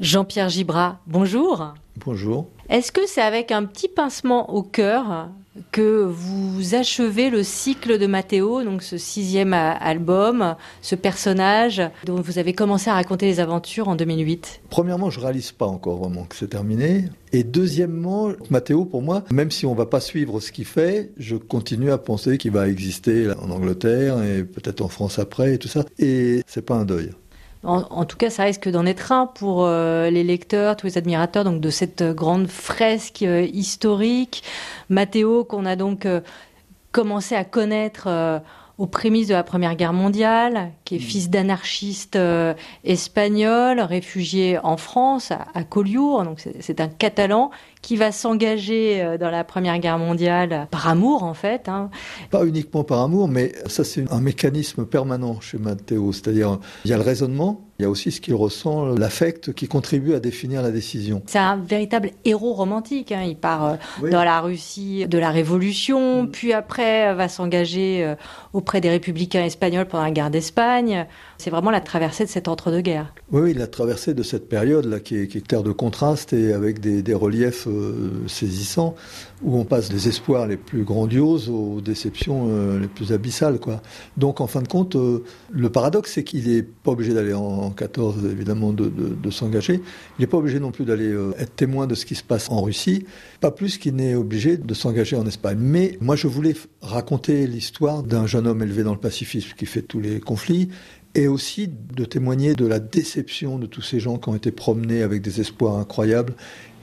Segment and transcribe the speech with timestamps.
[0.00, 1.74] Jean-Pierre Gibrat, bonjour.
[2.06, 2.46] Bonjour.
[2.70, 5.28] Est-ce que c'est avec un petit pincement au cœur
[5.72, 12.38] que vous achevez le cycle de Matteo, donc ce sixième album, ce personnage dont vous
[12.38, 16.34] avez commencé à raconter les aventures en 2008 Premièrement, je réalise pas encore vraiment que
[16.34, 17.04] c'est terminé.
[17.34, 21.36] Et deuxièmement, Matteo, pour moi, même si on va pas suivre ce qu'il fait, je
[21.36, 25.68] continue à penser qu'il va exister en Angleterre et peut-être en France après et tout
[25.68, 25.84] ça.
[25.98, 27.10] Et c'est pas un deuil.
[27.62, 31.44] En, tout cas, ça risque d'en être un pour euh, les lecteurs, tous les admirateurs
[31.44, 34.42] donc de cette grande fresque euh, historique.
[34.88, 36.22] Matteo, qu'on a donc euh,
[36.90, 38.08] commencé à connaître
[38.80, 41.02] aux prémices de la Première Guerre mondiale, qui est mm.
[41.02, 42.18] fils d'anarchistes
[42.84, 46.24] espagnols, réfugié en France, à, à Collioure.
[46.24, 47.50] Donc c'est un Catalan
[47.82, 51.68] qui va s'engager euh, dans la Première Guerre mondiale par amour en fait.
[51.68, 51.90] Hein.
[52.30, 56.12] Pas uniquement par amour, mais ça c'est un mécanisme permanent chez Matteo.
[56.12, 59.66] C'est-à-dire il y a le raisonnement, il y a aussi ce qu'il ressent, l'affect qui
[59.66, 61.22] contribue à définir la décision.
[61.24, 63.10] C'est un véritable héros romantique.
[63.10, 63.22] Hein.
[63.26, 66.30] Il part euh, dans la Russie de la Révolution, mm.
[66.30, 68.16] puis après va s'engager euh,
[68.52, 71.06] auprès des républicains espagnols pendant la guerre d'Espagne.
[71.38, 73.14] C'est vraiment la traversée de cet entre-deux-guerres.
[73.32, 76.52] Oui, la traversée de cette période là qui est, qui est terre de contraste et
[76.52, 78.94] avec des, des reliefs euh, saisissant,
[79.42, 83.58] où on passe des espoirs les plus grandioses aux déceptions euh, les plus abyssales.
[83.58, 83.80] Quoi.
[84.16, 87.69] Donc en fin de compte, euh, le paradoxe, c'est qu'il n'est pas obligé d'aller en,
[87.70, 89.74] 14, évidemment, de, s'engager.
[90.18, 92.62] Il n'est pas obligé non plus d'aller être témoin de ce qui se passe en
[92.62, 93.06] Russie,
[93.40, 95.58] pas plus qu'il n'est obligé de s'engager en Espagne.
[95.60, 99.82] Mais moi, je voulais raconter l'histoire d'un jeune homme élevé dans le pacifisme qui fait
[99.82, 100.68] tous les conflits
[101.14, 105.02] et aussi de témoigner de la déception de tous ces gens qui ont été promenés
[105.02, 106.34] avec des espoirs incroyables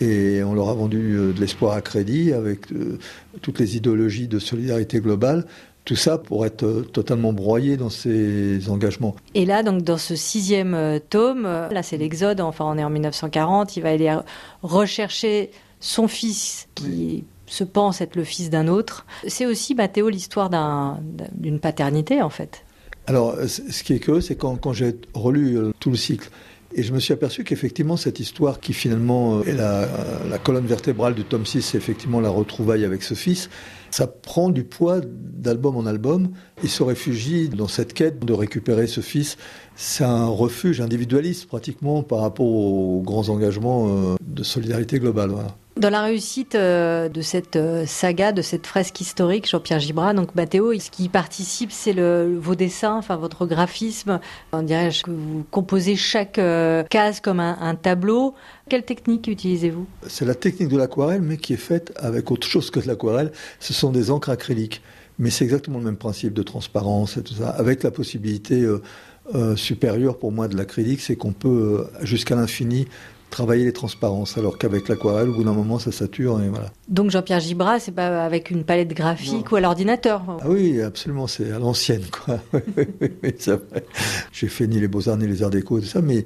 [0.00, 2.98] et on leur a vendu euh, de l'espoir à crédit avec euh,
[3.42, 5.46] toutes les idéologies de solidarité globale.
[5.84, 9.14] Tout ça pour être euh, totalement broyé dans ces engagements.
[9.34, 12.40] Et là, donc, dans ce sixième tome, là, c'est l'Exode.
[12.40, 13.76] Enfin, on est en 1940.
[13.76, 14.16] Il va aller
[14.62, 19.04] rechercher son fils qui se pense être le fils d'un autre.
[19.26, 20.50] C'est aussi, Mathéo, l'histoire
[21.32, 22.64] d'une paternité, en fait.
[23.06, 26.30] Alors, ce qui est curieux, c'est quand, quand j'ai relu tout le cycle,
[26.74, 29.88] et je me suis aperçu qu'effectivement, cette histoire qui finalement est la,
[30.28, 33.48] la, colonne vertébrale du tome 6, c'est effectivement la retrouvaille avec ce fils,
[33.90, 36.30] ça prend du poids d'album en album.
[36.64, 39.36] Il se réfugie dans cette quête de récupérer ce fils.
[39.76, 45.30] C'est un refuge individualiste pratiquement par rapport aux grands engagements euh, de solidarité globale.
[45.76, 50.36] Dans la réussite euh, de cette euh, saga, de cette fresque historique, Jean-Pierre Gibrat, donc
[50.36, 54.20] Mathéo, ce qui participe, c'est vos dessins, enfin votre graphisme.
[54.52, 58.34] On dirait que vous composez chaque euh, case comme un, tableau.
[58.68, 59.84] Quelle technique utilisez-vous?
[60.06, 63.32] C'est la technique de l'aquarelle, mais qui est faite avec autre chose que de l'aquarelle.
[63.58, 64.80] Ce sont des encres acryliques.
[65.18, 68.66] Mais c'est exactement le même principe de transparence et tout ça, avec la possibilité
[69.54, 72.88] supérieure pour moi de l'acrylique, c'est qu'on peut jusqu'à l'infini
[73.34, 76.70] travailler les transparences, alors qu'avec l'aquarelle, au bout d'un moment, ça sature et voilà.
[76.88, 81.26] Donc Jean-Pierre Gibrat, c'est pas avec une palette graphique ou à l'ordinateur Ah oui, absolument,
[81.26, 82.38] c'est à l'ancienne, quoi.
[84.32, 86.24] J'ai fait ni les beaux-arts ni les arts déco, tout ça, mais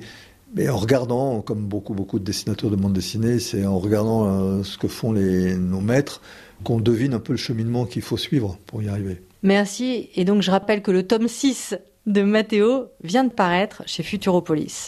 [0.55, 4.63] mais en regardant, comme beaucoup, beaucoup de dessinateurs de bande dessinée, c'est en regardant euh,
[4.63, 6.23] ce que font les, nos maîtres
[6.65, 9.23] qu'on devine un peu le cheminement qu'il faut suivre pour y arriver.
[9.43, 10.09] Merci.
[10.15, 11.77] Et donc, je rappelle que le tome 6
[12.07, 14.87] de Mathéo vient de paraître chez Futuropolis.